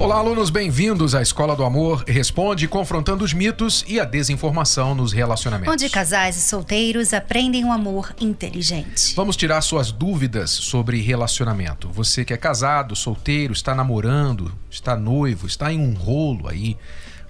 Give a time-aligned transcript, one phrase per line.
[0.00, 5.12] Olá, alunos, bem-vindos à Escola do Amor Responde, confrontando os mitos e a desinformação nos
[5.12, 5.72] relacionamentos.
[5.72, 9.12] Onde casais e solteiros aprendem um amor inteligente.
[9.16, 11.88] Vamos tirar suas dúvidas sobre relacionamento.
[11.88, 16.76] Você que é casado, solteiro, está namorando, está noivo, está em um rolo aí.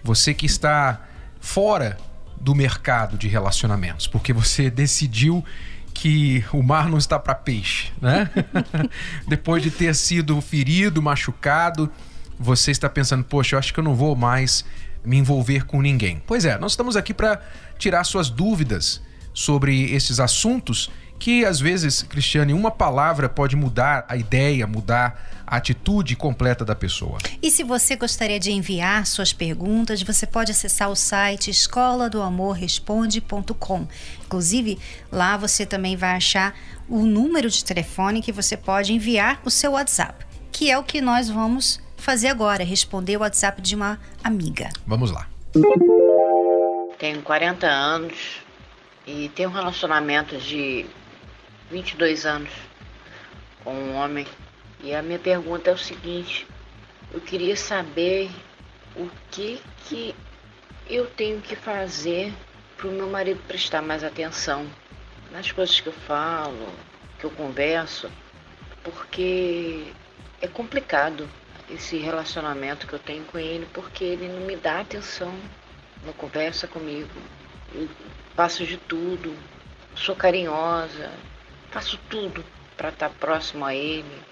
[0.05, 1.07] Você que está
[1.41, 1.97] fora
[2.39, 5.43] do mercado de relacionamentos, porque você decidiu
[5.95, 8.29] que o mar não está para peixe, né?
[9.27, 11.91] Depois de ter sido ferido, machucado,
[12.39, 14.65] você está pensando, poxa, eu acho que eu não vou mais
[15.05, 16.23] me envolver com ninguém.
[16.27, 17.41] Pois é, nós estamos aqui para
[17.79, 19.01] tirar suas dúvidas
[19.33, 25.57] sobre esses assuntos que às vezes, Cristiane, uma palavra pode mudar a ideia, mudar a
[25.57, 27.19] atitude completa da pessoa.
[27.43, 32.23] E se você gostaria de enviar suas perguntas, você pode acessar o site escola do
[32.23, 33.89] amor responde.com.
[34.25, 34.79] Inclusive,
[35.11, 36.55] lá você também vai achar
[36.89, 41.01] o número de telefone que você pode enviar o seu WhatsApp, que é o que
[41.01, 44.71] nós vamos fazer agora, responder o WhatsApp de uma amiga.
[44.87, 45.29] Vamos lá.
[46.99, 48.41] Tenho 40 anos
[49.07, 50.87] e tenho um relacionamento de
[51.71, 52.51] 22 anos
[53.63, 54.27] com um homem.
[54.83, 56.47] E a minha pergunta é o seguinte:
[57.13, 58.31] eu queria saber
[58.97, 60.15] o que que
[60.89, 62.33] eu tenho que fazer
[62.77, 64.67] para o meu marido prestar mais atenção
[65.31, 66.69] nas coisas que eu falo,
[67.19, 68.11] que eu converso,
[68.83, 69.93] porque
[70.41, 71.29] é complicado
[71.71, 75.33] esse relacionamento que eu tenho com ele, porque ele não me dá atenção,
[76.05, 77.11] não conversa comigo.
[77.75, 77.89] Eu
[78.35, 79.37] faço de tudo,
[79.95, 81.11] sou carinhosa,
[81.71, 82.45] faço tudo
[82.77, 84.23] para estar próximo a ele.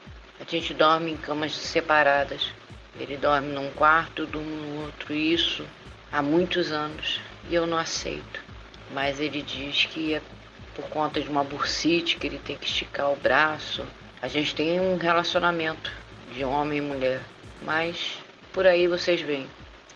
[0.41, 2.53] A gente dorme em camas separadas.
[2.99, 5.13] Ele dorme num quarto, eu durmo no outro.
[5.13, 5.67] Isso
[6.11, 8.41] há muitos anos e eu não aceito.
[8.93, 10.23] Mas ele diz que é
[10.75, 13.85] por conta de uma bursite que ele tem que esticar o braço.
[14.23, 15.93] A gente tem um relacionamento
[16.35, 17.23] de homem e mulher.
[17.63, 18.19] Mas
[18.53, 19.47] por aí vocês veem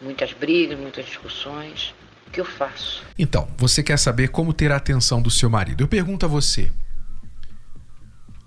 [0.01, 1.95] muitas brigas, muitas discussões.
[2.27, 3.05] O que eu faço?
[3.19, 5.83] Então, você quer saber como ter a atenção do seu marido?
[5.83, 6.71] Eu pergunto a você: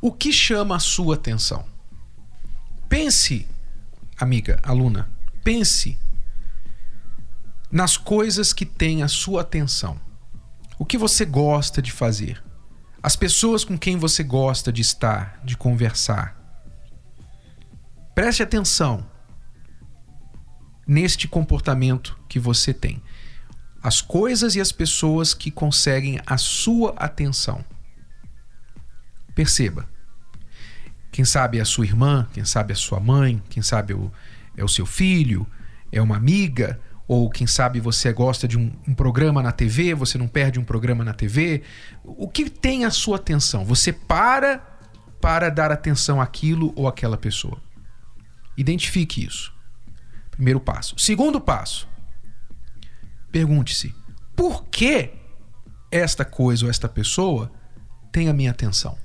[0.01, 1.65] o que chama a sua atenção?
[2.89, 3.47] Pense,
[4.19, 5.09] amiga, aluna,
[5.43, 5.97] pense
[7.71, 9.99] nas coisas que têm a sua atenção.
[10.77, 12.43] O que você gosta de fazer?
[13.01, 16.42] As pessoas com quem você gosta de estar, de conversar.
[18.15, 19.05] Preste atenção
[20.87, 23.01] neste comportamento que você tem.
[23.81, 27.63] As coisas e as pessoas que conseguem a sua atenção.
[29.33, 29.89] Perceba.
[31.11, 33.95] Quem sabe é a sua irmã, quem sabe é a sua mãe, quem sabe é
[33.95, 34.11] o,
[34.57, 35.45] é o seu filho,
[35.91, 40.17] é uma amiga, ou quem sabe você gosta de um, um, programa na TV, você
[40.17, 41.61] não perde um programa na TV.
[42.03, 43.65] O que tem a sua atenção?
[43.65, 44.69] Você para
[45.21, 47.57] para dar atenção àquilo ou àquela pessoa.
[48.57, 49.53] Identifique isso.
[50.31, 50.97] Primeiro passo.
[50.97, 51.87] Segundo passo.
[53.31, 53.93] Pergunte-se:
[54.35, 55.11] por que
[55.91, 57.51] esta coisa ou esta pessoa
[58.11, 58.97] tem a minha atenção?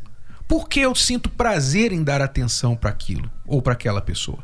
[0.46, 4.42] Por que eu sinto prazer em dar atenção para aquilo ou para aquela pessoa?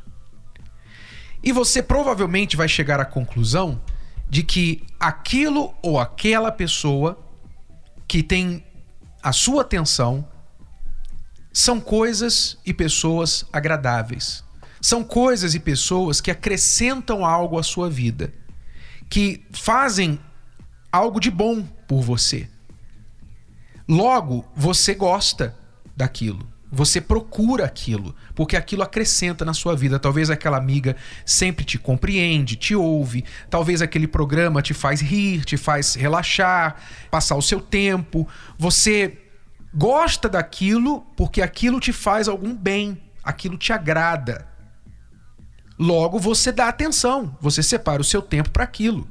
[1.42, 3.80] E você provavelmente vai chegar à conclusão
[4.28, 7.18] de que aquilo ou aquela pessoa
[8.06, 8.64] que tem
[9.22, 10.28] a sua atenção
[11.52, 14.43] são coisas e pessoas agradáveis.
[14.84, 18.34] São coisas e pessoas que acrescentam algo à sua vida,
[19.08, 20.20] que fazem
[20.92, 22.46] algo de bom por você.
[23.88, 25.56] Logo, você gosta
[25.96, 26.46] daquilo.
[26.70, 29.98] Você procura aquilo, porque aquilo acrescenta na sua vida.
[29.98, 33.24] Talvez aquela amiga sempre te compreende, te ouve.
[33.48, 36.76] Talvez aquele programa te faz rir, te faz relaxar,
[37.10, 38.28] passar o seu tempo.
[38.58, 39.16] Você
[39.72, 44.52] gosta daquilo porque aquilo te faz algum bem, aquilo te agrada.
[45.78, 49.08] Logo, você dá atenção, você separa o seu tempo para aquilo.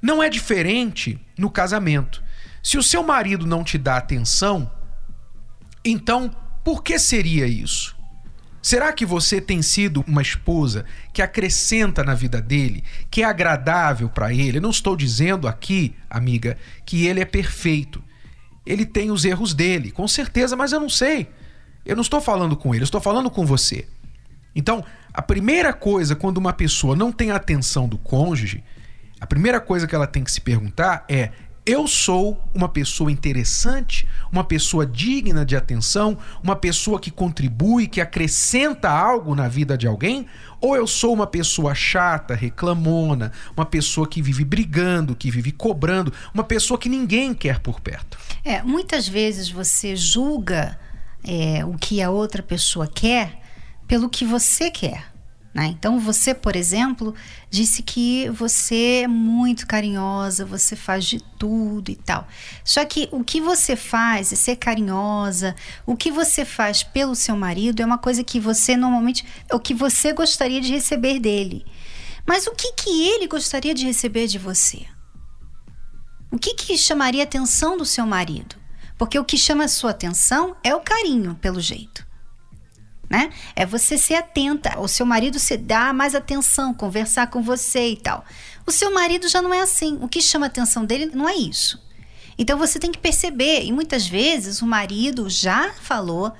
[0.00, 2.22] Não é diferente no casamento.
[2.62, 4.70] Se o seu marido não te dá atenção,
[5.84, 7.94] então por que seria isso?
[8.62, 14.08] Será que você tem sido uma esposa que acrescenta na vida dele, que é agradável
[14.08, 14.56] para ele?
[14.56, 16.56] Eu não estou dizendo aqui, amiga,
[16.86, 18.02] que ele é perfeito.
[18.64, 21.28] Ele tem os erros dele, com certeza, mas eu não sei.
[21.84, 23.86] Eu não estou falando com ele, eu estou falando com você.
[24.56, 24.82] Então,
[25.14, 28.64] a primeira coisa, quando uma pessoa não tem a atenção do cônjuge,
[29.20, 31.30] a primeira coisa que ela tem que se perguntar é:
[31.64, 38.00] eu sou uma pessoa interessante, uma pessoa digna de atenção, uma pessoa que contribui, que
[38.00, 40.26] acrescenta algo na vida de alguém?
[40.60, 46.12] Ou eu sou uma pessoa chata, reclamona, uma pessoa que vive brigando, que vive cobrando,
[46.34, 48.18] uma pessoa que ninguém quer por perto?
[48.44, 50.76] É, muitas vezes você julga
[51.22, 53.43] é, o que a outra pessoa quer
[53.86, 55.14] pelo que você quer.
[55.54, 55.66] Né?
[55.66, 57.14] Então, você, por exemplo,
[57.48, 62.26] disse que você é muito carinhosa, você faz de tudo e tal.
[62.64, 65.54] Só que o que você faz é ser carinhosa,
[65.86, 69.24] o que você faz pelo seu marido é uma coisa que você normalmente.
[69.48, 71.64] é o que você gostaria de receber dele.
[72.26, 74.84] Mas o que, que ele gostaria de receber de você?
[76.32, 78.56] O que, que chamaria a atenção do seu marido?
[78.98, 82.04] Porque o que chama a sua atenção é o carinho, pelo jeito
[83.14, 83.30] né?
[83.54, 87.96] É você ser atenta, o seu marido se dá mais atenção, conversar com você e
[87.96, 88.24] tal.
[88.66, 89.96] O seu marido já não é assim.
[90.02, 91.80] O que chama a atenção dele não é isso.
[92.36, 96.32] Então você tem que perceber, e muitas vezes o marido já falou,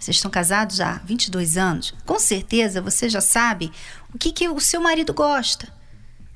[0.00, 3.70] vocês estão casados há 22 anos, com certeza você já sabe
[4.14, 5.70] o que, que o seu marido gosta,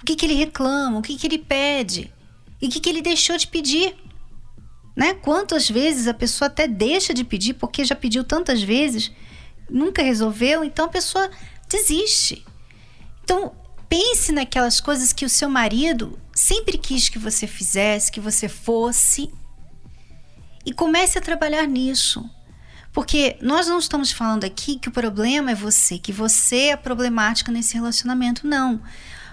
[0.02, 2.12] o que, que ele reclama, o que, que ele pede
[2.60, 3.96] e o que, que ele deixou de pedir.
[4.94, 5.14] Né?
[5.14, 9.10] Quantas vezes a pessoa até deixa de pedir porque já pediu tantas vezes
[9.68, 11.30] nunca resolveu, então a pessoa
[11.68, 12.44] desiste.
[13.22, 13.52] Então,
[13.88, 19.30] pense naquelas coisas que o seu marido sempre quis que você fizesse, que você fosse,
[20.64, 22.28] e comece a trabalhar nisso.
[22.92, 27.52] Porque nós não estamos falando aqui que o problema é você, que você é problemática
[27.52, 28.82] nesse relacionamento, não.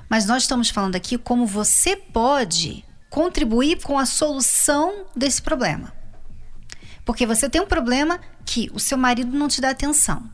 [0.10, 5.95] Mas nós estamos falando aqui como você pode contribuir com a solução desse problema.
[7.06, 10.28] Porque você tem um problema que o seu marido não te dá atenção.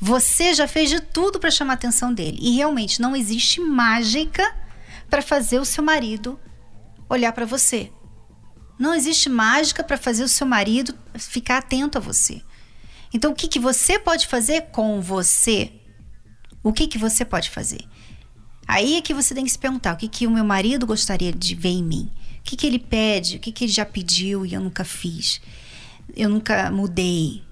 [0.00, 2.38] Você já fez de tudo para chamar a atenção dele.
[2.40, 4.54] E realmente não existe mágica
[5.08, 6.40] para fazer o seu marido
[7.08, 7.92] olhar para você.
[8.78, 12.42] Não existe mágica para fazer o seu marido ficar atento a você.
[13.12, 15.72] Então, o que, que você pode fazer com você?
[16.62, 17.80] O que, que você pode fazer?
[18.66, 21.32] Aí é que você tem que se perguntar: o que, que o meu marido gostaria
[21.32, 22.10] de ver em mim?
[22.40, 23.36] O que, que ele pede?
[23.36, 25.40] O que, que ele já pediu e eu nunca fiz?
[26.16, 27.44] Eu nunca mudei.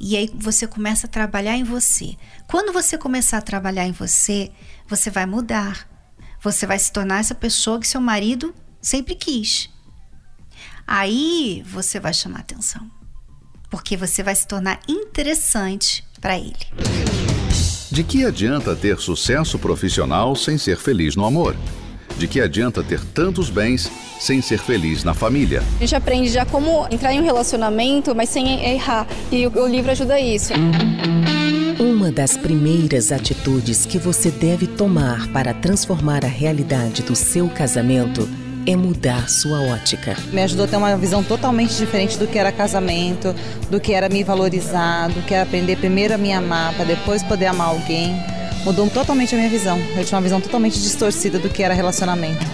[0.00, 2.16] E aí você começa a trabalhar em você.
[2.48, 4.50] Quando você começar a trabalhar em você,
[4.88, 5.86] você vai mudar.
[6.40, 9.70] Você vai se tornar essa pessoa que seu marido sempre quis.
[10.86, 12.90] Aí você vai chamar atenção.
[13.70, 16.56] Porque você vai se tornar interessante para ele.
[17.90, 21.56] De que adianta ter sucesso profissional sem ser feliz no amor?
[22.18, 25.62] De que adianta ter tantos bens sem ser feliz na família?
[25.76, 29.06] A gente aprende já como entrar em um relacionamento, mas sem errar.
[29.30, 30.52] E o, livro ajuda isso.
[31.78, 38.28] Uma das primeiras atitudes que você deve tomar para transformar a realidade do seu casamento
[38.64, 40.16] é mudar sua ótica.
[40.32, 43.34] Me ajudou a ter uma visão totalmente diferente do que era casamento,
[43.68, 47.24] do que era me valorizar, do que era aprender primeiro a me amar, para depois
[47.24, 48.14] poder amar alguém
[48.64, 49.78] mudou totalmente a minha visão.
[49.96, 52.44] Eu tinha uma visão totalmente distorcida do que era relacionamento.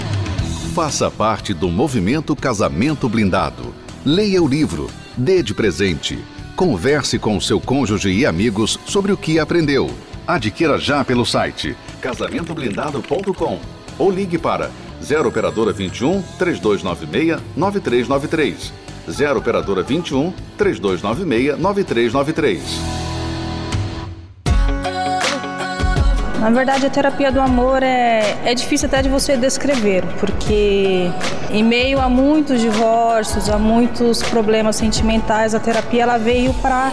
[0.75, 3.75] Faça parte do movimento Casamento Blindado.
[4.05, 6.19] Leia o livro, dê de presente.
[6.55, 9.91] Converse com o seu cônjuge e amigos sobre o que aprendeu.
[10.27, 13.59] Adquira já pelo site casamentoblindado.com
[13.99, 14.71] ou ligue para
[15.03, 18.73] 0 operadora 21 3296 9393.
[19.11, 23.08] 0 operadora 21 3296 9393.
[26.41, 31.11] Na verdade, a terapia do amor é, é difícil até de você descrever, porque
[31.51, 36.93] em meio a muitos divórcios, a muitos problemas sentimentais, a terapia ela veio para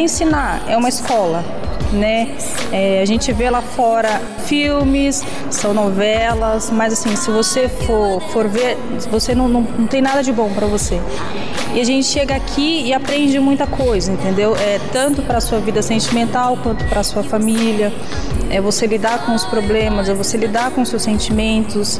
[0.00, 1.44] ensinar, é uma escola
[1.92, 2.36] né?
[2.70, 8.48] É, a gente vê lá fora filmes, são novelas, mas assim, se você for, for
[8.48, 8.76] ver,
[9.10, 11.00] você não, não, não tem nada de bom para você.
[11.74, 14.54] E a gente chega aqui e aprende muita coisa, entendeu?
[14.56, 17.90] É tanto para sua vida sentimental quanto para sua família.
[18.50, 21.98] É você lidar com os problemas, é você lidar com os seus sentimentos,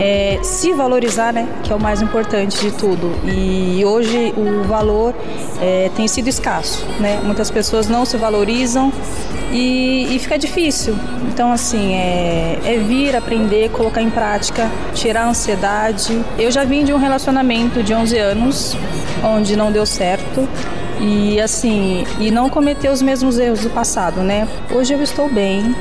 [0.00, 1.48] é se valorizar, né?
[1.62, 3.12] Que é o mais importante de tudo.
[3.24, 5.14] E hoje o valor
[5.60, 7.20] é, tem sido escasso, né?
[7.22, 8.92] Muitas pessoas não se valorizam
[9.52, 10.96] e, e fica difícil.
[11.28, 16.18] Então, assim, é, é vir, aprender, colocar em prática, tirar a ansiedade.
[16.38, 18.76] Eu já vim de um relacionamento de 11 anos,
[19.22, 20.48] onde não deu certo
[21.00, 24.48] e assim e não cometer os mesmos erros do passado, né?
[24.70, 25.74] Hoje eu estou bem,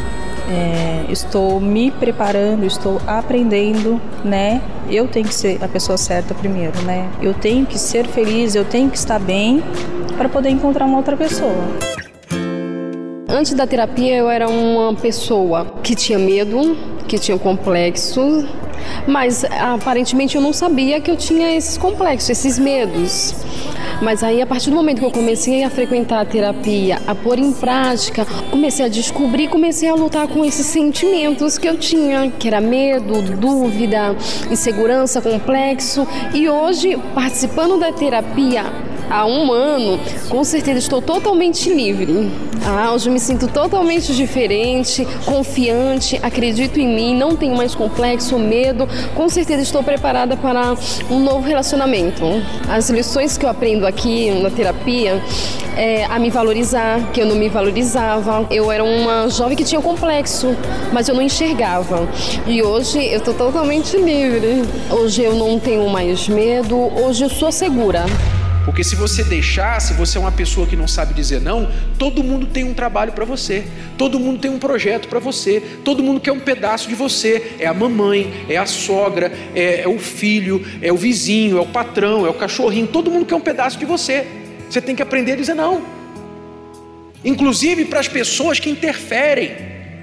[0.49, 4.61] é, estou me preparando, estou aprendendo, né?
[4.89, 7.07] Eu tenho que ser a pessoa certa primeiro, né?
[7.21, 9.63] Eu tenho que ser feliz, eu tenho que estar bem
[10.17, 12.00] para poder encontrar uma outra pessoa.
[13.33, 16.75] Antes da terapia, eu era uma pessoa que tinha medo,
[17.07, 18.45] que tinha complexo,
[19.07, 23.33] Mas aparentemente eu não sabia que eu tinha esses complexos, esses medos.
[24.01, 27.37] Mas aí, a partir do momento que eu comecei a frequentar a terapia, a pôr
[27.37, 32.47] em prática, comecei a descobrir, comecei a lutar com esses sentimentos que eu tinha, que
[32.47, 34.15] era medo, dúvida,
[34.49, 36.07] insegurança, complexo.
[36.33, 38.65] E hoje, participando da terapia,
[39.11, 39.99] há um ano,
[40.29, 42.31] com certeza estou totalmente livre.
[42.65, 48.87] Ah, hoje me sinto totalmente diferente, confiante, acredito em mim, não tenho mais complexo, medo.
[49.15, 50.75] Com certeza estou preparada para
[51.09, 52.23] um novo relacionamento.
[52.69, 55.21] As lições que eu aprendo aqui na terapia
[55.75, 58.45] é a me valorizar, que eu não me valorizava.
[58.49, 60.55] Eu era uma jovem que tinha complexo,
[60.93, 62.07] mas eu não enxergava.
[62.47, 64.63] E hoje eu estou totalmente livre.
[64.89, 68.05] Hoje eu não tenho mais medo, hoje eu sou segura.
[68.65, 72.23] Porque se você deixar, se você é uma pessoa que não sabe dizer não, todo
[72.23, 73.63] mundo tem um trabalho para você,
[73.97, 77.53] todo mundo tem um projeto para você, todo mundo quer um pedaço de você.
[77.57, 81.65] É a mamãe, é a sogra, é, é, o filho, é o vizinho, é o
[81.65, 84.27] patrão, é o cachorrinho, todo mundo quer um pedaço de você.
[84.69, 85.81] Você tem que aprender a dizer não.
[87.25, 89.55] Inclusive para as pessoas que interferem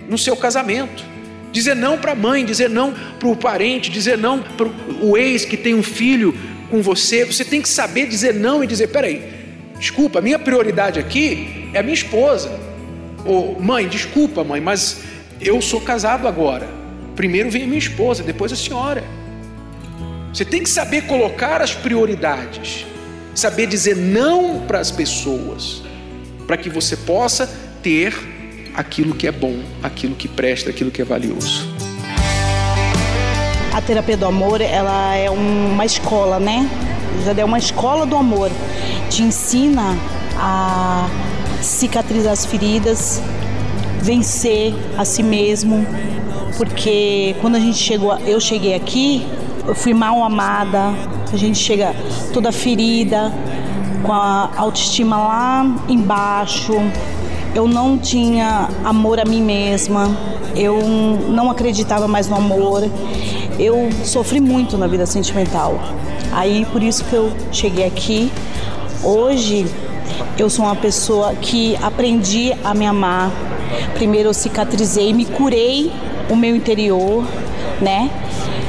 [0.08, 1.04] no seu casamento.
[1.52, 4.68] Dizer não para a mãe, dizer não para o parente, dizer não para
[5.00, 6.34] o ex que tem um filho
[6.70, 9.22] com você, você tem que saber dizer não e dizer: peraí,
[9.78, 12.50] desculpa, minha prioridade aqui é a minha esposa.
[13.24, 15.02] Ou, mãe, desculpa, mãe, mas
[15.40, 16.68] eu sou casado agora.
[17.14, 19.02] Primeiro vem a minha esposa, depois a senhora.
[20.32, 22.86] Você tem que saber colocar as prioridades,
[23.34, 25.82] saber dizer não para as pessoas,
[26.46, 27.48] para que você possa
[27.82, 28.14] ter
[28.74, 31.77] aquilo que é bom, aquilo que presta, aquilo que é valioso.
[33.78, 36.68] A terapia do amor, ela é uma escola, né?
[37.24, 38.50] Já é uma escola do amor.
[39.08, 39.96] Te ensina
[40.36, 41.08] a
[41.62, 43.22] cicatrizar as feridas,
[44.02, 45.86] vencer a si mesmo,
[46.56, 49.24] porque quando a gente chegou, eu cheguei aqui,
[49.64, 50.92] eu fui mal amada,
[51.32, 51.94] a gente chega
[52.32, 53.32] toda ferida,
[54.02, 56.74] com a autoestima lá embaixo.
[57.54, 60.10] Eu não tinha amor a mim mesma,
[60.56, 60.80] eu
[61.28, 62.82] não acreditava mais no amor
[63.58, 65.78] eu sofri muito na vida sentimental.
[66.32, 68.30] Aí por isso que eu cheguei aqui.
[69.02, 69.66] Hoje
[70.38, 73.30] eu sou uma pessoa que aprendi a me amar.
[73.94, 75.92] Primeiro eu cicatrizei, me curei
[76.30, 77.24] o meu interior,
[77.80, 78.10] né?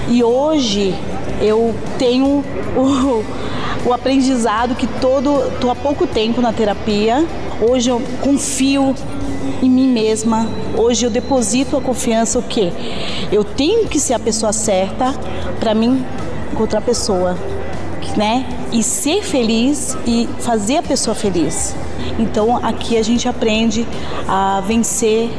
[0.07, 0.95] E hoje
[1.41, 2.43] eu tenho
[2.75, 3.23] o,
[3.85, 7.25] o aprendizado que todo, tô há pouco tempo na terapia.
[7.61, 8.95] Hoje eu confio
[9.61, 10.47] em mim mesma.
[10.77, 12.71] Hoje eu deposito a confiança o quê?
[13.31, 15.13] Eu tenho que ser a pessoa certa
[15.59, 16.03] para mim
[16.51, 17.37] encontrar a pessoa,
[18.15, 18.45] né?
[18.71, 21.75] E ser feliz e fazer a pessoa feliz.
[22.17, 23.87] Então aqui a gente aprende
[24.27, 25.29] a vencer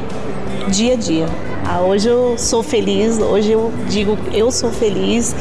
[0.69, 1.25] dia a dia.
[1.65, 5.35] Ah, hoje eu sou feliz, hoje eu digo eu sou feliz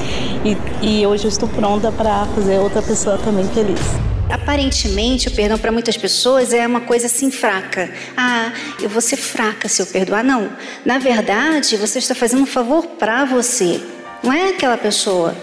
[0.44, 4.09] e, e hoje eu estou pronta para fazer outra pessoa também feliz.
[4.30, 7.92] Aparentemente, o perdão para muitas pessoas é uma coisa assim fraca.
[8.16, 10.22] Ah, eu vou ser fraca se eu perdoar.
[10.22, 10.50] Não.
[10.84, 13.80] Na verdade, você está fazendo um favor para você,
[14.22, 15.34] não é aquela pessoa.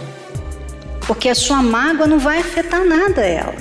[1.06, 3.56] Porque a sua mágoa não vai afetar nada ela.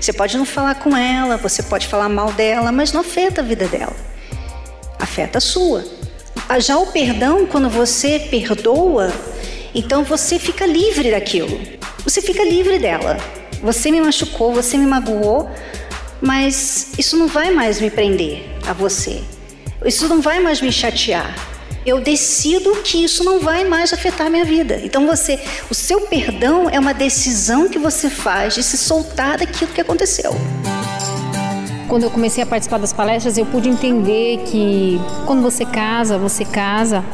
[0.00, 3.44] Você pode não falar com ela, você pode falar mal dela, mas não afeta a
[3.44, 3.96] vida dela.
[4.98, 5.84] Afeta a sua.
[6.48, 9.12] Ah, já o perdão, quando você perdoa,
[9.74, 11.60] então você fica livre daquilo.
[12.04, 13.16] Você fica livre dela.
[13.62, 15.48] Você me machucou, você me magoou,
[16.20, 19.22] mas isso não vai mais me prender a você.
[19.84, 21.34] Isso não vai mais me chatear.
[21.84, 24.80] Eu decido que isso não vai mais afetar minha vida.
[24.82, 25.38] Então você,
[25.70, 30.32] o seu perdão é uma decisão que você faz de se soltar daquilo que aconteceu.
[31.88, 36.44] Quando eu comecei a participar das palestras, eu pude entender que quando você casa, você
[36.44, 37.04] casa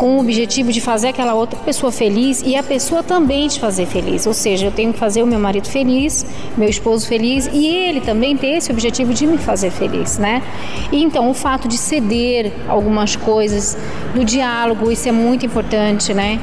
[0.00, 3.84] com o objetivo de fazer aquela outra pessoa feliz e a pessoa também te fazer
[3.84, 4.26] feliz.
[4.26, 6.24] Ou seja, eu tenho que fazer o meu marido feliz,
[6.56, 10.42] meu esposo feliz e ele também ter esse objetivo de me fazer feliz, né?
[10.90, 13.76] E então o fato de ceder algumas coisas,
[14.14, 16.40] do diálogo, isso é muito importante, né?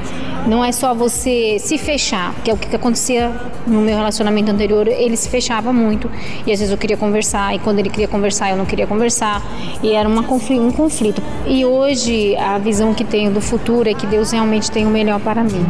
[0.47, 3.29] Não é só você se fechar, que é o que acontecia
[3.67, 4.87] no meu relacionamento anterior.
[4.87, 6.09] Ele se fechava muito
[6.45, 9.43] e às vezes eu queria conversar e quando ele queria conversar eu não queria conversar
[9.83, 11.21] e era uma, um conflito.
[11.45, 15.19] E hoje a visão que tenho do futuro é que Deus realmente tem o melhor
[15.19, 15.65] para mim.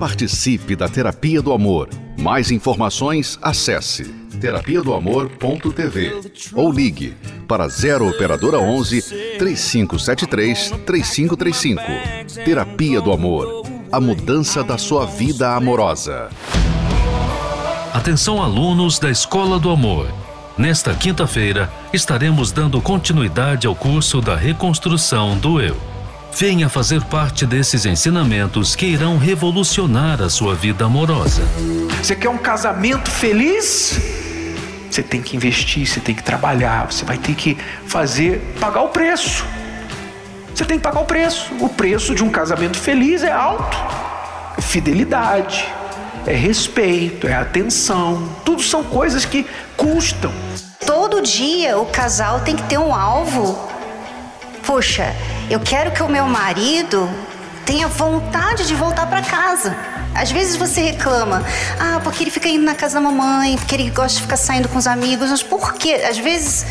[0.00, 1.88] Participe da Terapia do Amor.
[2.18, 6.12] Mais informações, acesse terapia do amor.tv
[6.54, 7.14] ou ligue
[7.46, 9.02] para 0 operadora 11
[9.38, 11.82] 3573 3535.
[12.44, 13.59] Terapia do Amor.
[13.92, 16.28] A mudança da sua vida amorosa.
[17.92, 20.06] Atenção alunos da Escola do Amor.
[20.56, 25.76] Nesta quinta-feira estaremos dando continuidade ao curso da reconstrução do eu.
[26.32, 31.42] Venha fazer parte desses ensinamentos que irão revolucionar a sua vida amorosa.
[32.00, 33.98] Você quer um casamento feliz?
[34.88, 38.88] Você tem que investir, você tem que trabalhar, você vai ter que fazer, pagar o
[38.90, 39.44] preço.
[40.60, 41.54] Você tem que pagar o preço.
[41.58, 43.78] O preço de um casamento feliz é alto.
[44.58, 45.66] É fidelidade,
[46.26, 48.28] é respeito, é atenção.
[48.44, 50.30] Tudo são coisas que custam.
[50.84, 53.58] Todo dia o casal tem que ter um alvo.
[54.62, 55.16] Puxa,
[55.48, 57.08] eu quero que o meu marido
[57.64, 59.74] tenha vontade de voltar para casa.
[60.14, 61.42] Às vezes você reclama,
[61.78, 64.68] ah, porque ele fica indo na casa da mamãe, porque ele gosta de ficar saindo
[64.68, 65.30] com os amigos.
[65.30, 66.04] Mas por quê?
[66.06, 66.66] Às vezes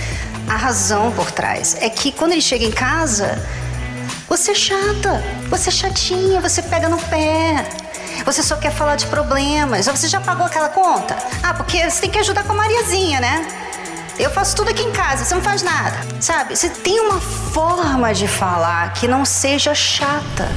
[0.48, 3.44] a razão por trás é que quando ele chega em casa,
[4.30, 7.68] você é chata, você é chatinha, você pega no pé.
[8.24, 9.88] Você só quer falar de problemas.
[9.88, 11.18] Você já pagou aquela conta?
[11.42, 13.48] Ah, porque você tem que ajudar com a Mariazinha, né?
[14.20, 15.98] Eu faço tudo aqui em casa, você não faz nada.
[16.20, 16.56] Sabe?
[16.56, 20.48] Você tem uma forma de falar que não seja chata.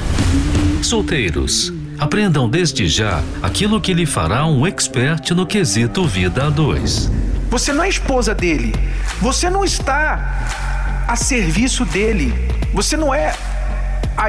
[0.83, 7.09] Solteiros, aprendam desde já aquilo que lhe fará um expert no quesito vida a dois.
[7.49, 8.75] Você não é esposa dele.
[9.19, 12.33] Você não está a serviço dele.
[12.73, 13.33] Você não é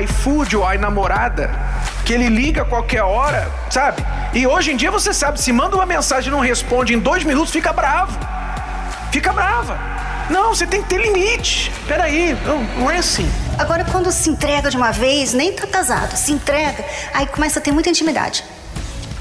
[0.02, 1.50] iFood ou namorada
[2.04, 4.04] que ele liga a qualquer hora, sabe?
[4.34, 7.24] E hoje em dia você sabe, se manda uma mensagem e não responde em dois
[7.24, 8.18] minutos, fica bravo.
[9.10, 9.78] Fica brava.
[10.28, 11.72] Não, você tem que ter limite.
[11.86, 13.30] Peraí, não, não é assim.
[13.58, 17.62] Agora, quando se entrega de uma vez, nem tá casado, se entrega, aí começa a
[17.62, 18.44] ter muita intimidade.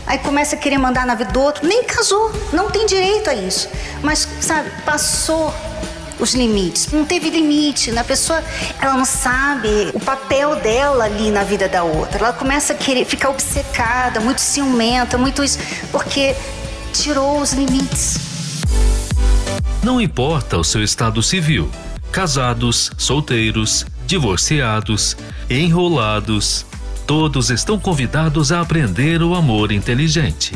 [0.05, 3.33] Aí começa a querer mandar na vida do outro, nem casou, não tem direito a
[3.33, 3.69] isso.
[4.01, 5.53] Mas, sabe, passou
[6.19, 6.87] os limites.
[6.91, 7.97] Não teve limite.
[7.97, 8.43] A pessoa,
[8.81, 12.19] ela não sabe o papel dela ali na vida da outra.
[12.19, 15.59] Ela começa a querer ficar obcecada, muito ciumenta, muito isso,
[15.91, 16.35] porque
[16.91, 18.17] tirou os limites.
[19.83, 21.69] Não importa o seu estado civil,
[22.11, 25.17] casados, solteiros, divorciados,
[25.49, 26.65] enrolados,
[27.05, 30.53] todos estão convidados a aprender o amor inteligente.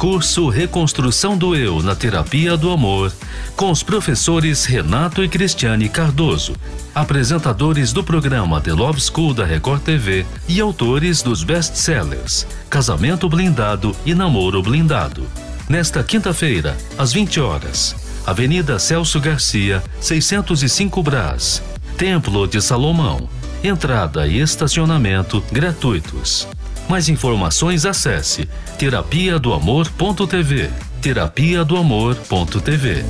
[0.00, 3.12] Curso Reconstrução do Eu na Terapia do Amor,
[3.54, 6.54] com os professores Renato e Cristiane Cardoso,
[6.94, 13.94] apresentadores do programa The Love School da Record TV e autores dos best-sellers Casamento Blindado
[14.06, 15.26] e Namoro Blindado.
[15.68, 17.94] Nesta quinta-feira, às 20 horas,
[18.26, 21.62] Avenida Celso Garcia, 605 Brás,
[21.98, 23.28] Templo de Salomão.
[23.62, 26.48] Entrada e estacionamento gratuitos.
[26.90, 30.68] Mais informações acesse terapia do amor.tv.
[31.00, 33.04] Terapia do amor.tv.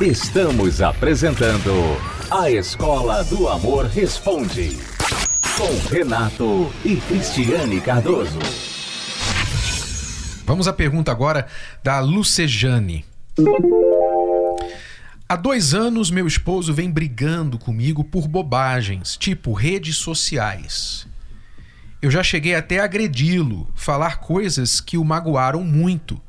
[0.00, 1.70] Estamos apresentando
[2.28, 4.76] A Escola do Amor Responde.
[5.56, 8.40] Com Renato e Cristiane Cardoso.
[10.44, 11.46] Vamos à pergunta agora
[11.80, 13.04] da Lucejane.
[15.30, 21.06] Há dois anos, meu esposo vem brigando comigo por bobagens, tipo redes sociais.
[22.02, 26.20] Eu já cheguei até a agredi-lo, falar coisas que o magoaram muito.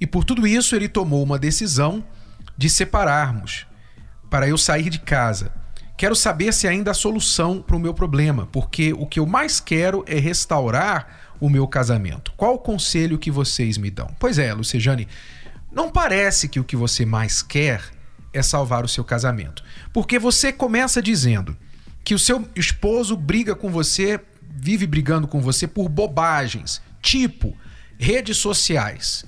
[0.00, 2.04] E por tudo isso, ele tomou uma decisão
[2.56, 3.66] de separarmos,
[4.30, 5.50] para eu sair de casa.
[5.96, 9.58] Quero saber se ainda há solução para o meu problema, porque o que eu mais
[9.58, 12.32] quero é restaurar o meu casamento.
[12.36, 14.14] Qual o conselho que vocês me dão?
[14.20, 15.08] Pois é, Lucejane,
[15.72, 18.00] não parece que o que você mais quer
[18.32, 19.62] é salvar o seu casamento.
[19.92, 21.56] Porque você começa dizendo
[22.04, 27.56] que o seu esposo briga com você, vive brigando com você por bobagens, tipo
[27.98, 29.24] redes sociais,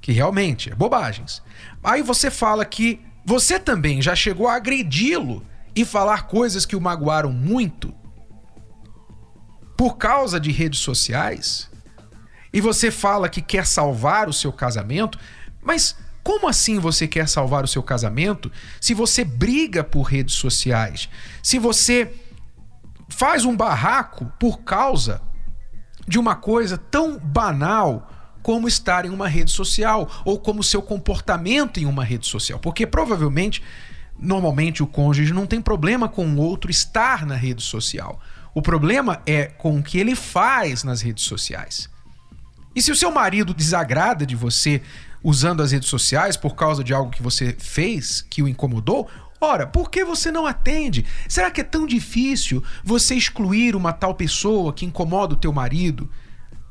[0.00, 1.42] que realmente é bobagens.
[1.82, 6.80] Aí você fala que você também já chegou a agredi-lo e falar coisas que o
[6.80, 7.94] magoaram muito
[9.76, 11.70] por causa de redes sociais
[12.52, 15.18] e você fala que quer salvar o seu casamento,
[15.62, 15.96] mas
[16.28, 21.08] como assim você quer salvar o seu casamento se você briga por redes sociais?
[21.42, 22.12] Se você
[23.08, 25.22] faz um barraco por causa
[26.06, 28.10] de uma coisa tão banal
[28.42, 32.58] como estar em uma rede social ou como seu comportamento em uma rede social?
[32.58, 33.62] Porque provavelmente,
[34.18, 38.20] normalmente, o cônjuge não tem problema com o outro estar na rede social.
[38.54, 41.88] O problema é com o que ele faz nas redes sociais.
[42.78, 44.80] E se o seu marido desagrada de você
[45.20, 49.08] usando as redes sociais por causa de algo que você fez que o incomodou,
[49.40, 51.04] ora, por que você não atende?
[51.28, 56.08] Será que é tão difícil você excluir uma tal pessoa que incomoda o teu marido?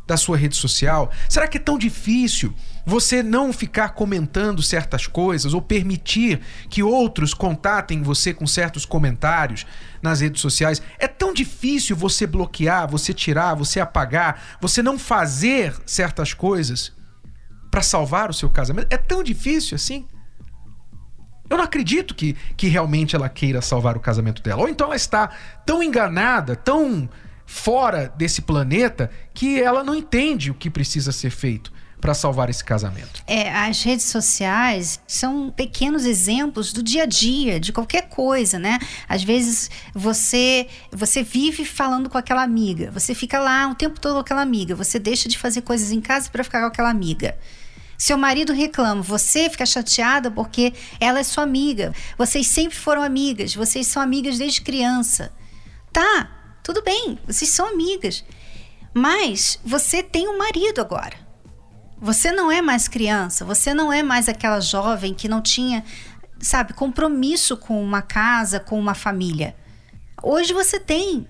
[0.08, 1.12] Da sua rede social?
[1.30, 2.54] Será que é tão difícil
[2.86, 6.40] você não ficar comentando certas coisas ou permitir
[6.70, 9.68] que outros contatem você com certos comentários
[10.02, 10.82] nas redes sociais?
[10.98, 16.94] É tão difícil você bloquear, você tirar, você apagar, você não fazer certas coisas
[17.70, 18.88] para salvar o seu casamento?
[18.90, 20.08] É tão difícil assim?
[21.50, 24.62] Eu não acredito que, que realmente ela queira salvar o casamento dela.
[24.62, 25.30] Ou então ela está
[25.66, 27.10] tão enganada, tão
[27.48, 32.64] fora desse planeta, que ela não entende o que precisa ser feito para salvar esse
[32.64, 33.24] casamento.
[33.26, 38.78] É, as redes sociais são pequenos exemplos do dia a dia, de qualquer coisa, né?
[39.10, 44.14] Às vezes você você vive falando com aquela amiga, você fica lá o tempo todo
[44.14, 47.36] com aquela amiga, você deixa de fazer coisas em casa para ficar com aquela amiga.
[47.98, 51.94] Seu marido reclama, você fica chateada porque ela é sua amiga.
[52.16, 55.34] Vocês sempre foram amigas, vocês são amigas desde criança.
[55.92, 56.30] Tá,
[56.68, 58.26] tudo bem, vocês são amigas.
[58.94, 61.16] Mas você tem um marido agora.
[61.98, 65.82] Você não é mais criança, você não é mais aquela jovem que não tinha,
[66.42, 69.56] sabe, compromisso com uma casa, com uma família.
[70.22, 71.26] Hoje você tem.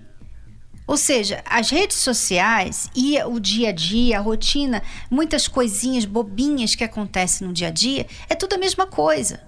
[0.88, 6.73] Ou seja, as redes sociais e o dia a dia, a rotina, muitas coisinhas bobinhas
[6.73, 9.39] que acontecem no dia a dia, é tudo a mesma coisa.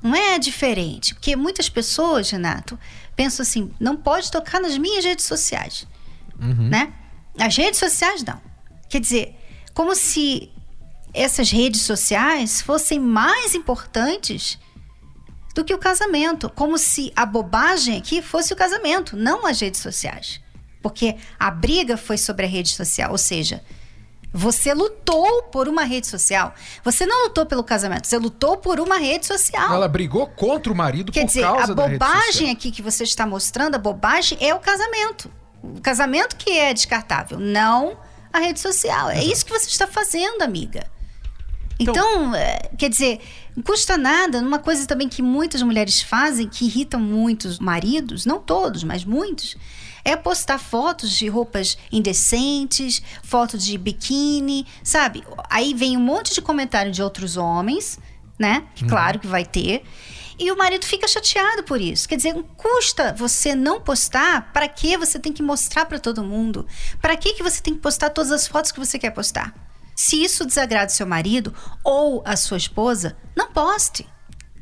[0.00, 1.12] Não é diferente.
[1.14, 2.78] Porque muitas pessoas, Renato,
[3.18, 5.88] pensam assim: não pode tocar nas minhas redes sociais.
[6.40, 6.68] Uhum.
[6.68, 6.92] Né?
[7.36, 8.40] As redes sociais não.
[8.88, 9.34] Quer dizer,
[9.74, 10.50] como se
[11.12, 14.56] essas redes sociais fossem mais importantes
[15.52, 19.80] do que o casamento, como se a bobagem aqui fosse o casamento, não as redes
[19.80, 20.40] sociais.
[20.80, 23.64] Porque a briga foi sobre a rede social, ou seja,
[24.32, 26.54] você lutou por uma rede social.
[26.84, 29.72] Você não lutou pelo casamento, você lutou por uma rede social.
[29.72, 32.52] Ela brigou contra o marido Quer por dizer, causa a da rede bobagem social.
[32.52, 35.30] aqui que você está mostrando, a bobagem é o casamento.
[35.62, 37.98] O casamento que é descartável, não
[38.32, 39.10] a rede social.
[39.10, 40.86] É isso que você está fazendo, amiga.
[41.80, 43.20] Então, então é, quer dizer,
[43.56, 44.38] não custa nada.
[44.38, 49.56] Uma coisa também que muitas mulheres fazem, que irritam muitos maridos, não todos, mas muitos,
[50.08, 55.22] é postar fotos de roupas indecentes, fotos de biquíni, sabe?
[55.50, 57.98] Aí vem um monte de comentário de outros homens,
[58.38, 58.64] né?
[58.74, 58.88] Que Uhum.
[58.90, 59.82] claro que vai ter.
[60.38, 62.08] E o marido fica chateado por isso.
[62.08, 64.52] Quer dizer, custa você não postar?
[64.52, 66.64] Para que você tem que mostrar para todo mundo?
[67.02, 69.52] Para que que você tem que postar todas as fotos que você quer postar?
[69.96, 74.08] Se isso desagrada o seu marido ou a sua esposa, não poste.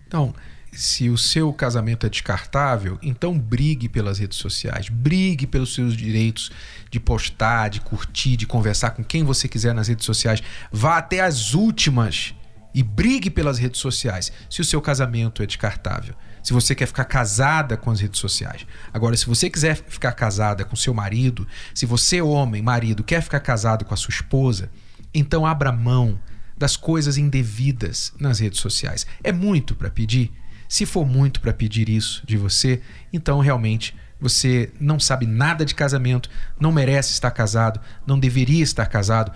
[0.06, 0.34] Então,
[0.76, 6.50] se o seu casamento é descartável, então brigue pelas redes sociais, brigue pelos seus direitos
[6.90, 10.42] de postar, de curtir, de conversar com quem você quiser nas redes sociais.
[10.70, 12.34] Vá até as últimas
[12.74, 16.14] e brigue pelas redes sociais se o seu casamento é descartável.
[16.42, 18.66] Se você quer ficar casada com as redes sociais.
[18.92, 23.40] Agora, se você quiser ficar casada com seu marido, se você, homem, marido, quer ficar
[23.40, 24.70] casado com a sua esposa,
[25.12, 26.20] então abra mão
[26.56, 29.06] das coisas indevidas nas redes sociais.
[29.24, 30.32] É muito para pedir?
[30.68, 35.74] Se for muito para pedir isso de você, então realmente você não sabe nada de
[35.74, 39.32] casamento, não merece estar casado, não deveria estar casado.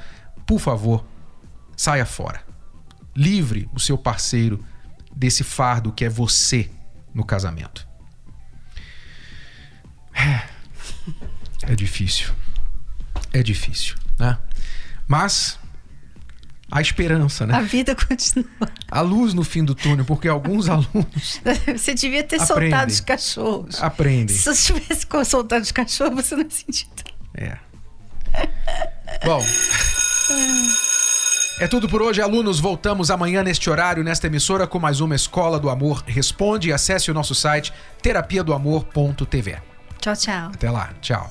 [0.46, 1.06] Por favor,
[1.76, 2.42] saia fora.
[3.14, 4.64] Livre o seu parceiro
[5.14, 6.70] desse fardo que é você
[7.12, 7.86] no casamento.
[11.62, 12.32] É difícil.
[13.32, 14.38] É difícil, né?
[15.06, 15.59] Mas
[16.70, 17.54] há esperança, né?
[17.54, 18.46] A vida continua.
[18.90, 21.40] A luz no fim do túnel, porque alguns alunos
[21.76, 22.70] Você devia ter Aprendem.
[22.70, 23.82] soltado os cachorros.
[23.82, 24.36] aprendem.
[24.36, 27.12] Se você tivesse soltado os cachorros, você não ia sentir tanto.
[27.34, 27.58] É.
[29.24, 29.44] Bom.
[31.58, 32.58] É tudo por hoje, alunos.
[32.58, 36.68] Voltamos amanhã neste horário, nesta emissora, com mais uma Escola do Amor Responde.
[36.68, 39.58] E acesse o nosso site terapiadoamor.tv.
[40.00, 40.50] Tchau, tchau.
[40.54, 40.90] Até lá.
[41.02, 41.30] Tchau.